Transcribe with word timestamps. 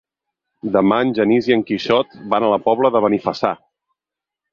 Demà 0.77 0.95
en 1.07 1.11
Genís 1.19 1.49
i 1.49 1.53
en 1.55 1.61
Quixot 1.67 2.15
van 2.35 2.47
a 2.47 2.49
la 2.55 2.59
Pobla 2.69 2.91
de 2.97 3.03
Benifassà. 3.07 3.53